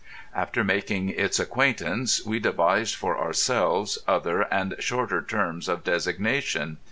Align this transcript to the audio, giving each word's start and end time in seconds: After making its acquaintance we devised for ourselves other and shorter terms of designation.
After 0.33 0.63
making 0.63 1.09
its 1.09 1.39
acquaintance 1.39 2.25
we 2.25 2.39
devised 2.39 2.95
for 2.95 3.19
ourselves 3.19 3.99
other 4.07 4.51
and 4.51 4.73
shorter 4.79 5.21
terms 5.21 5.67
of 5.69 5.83
designation. 5.83 6.79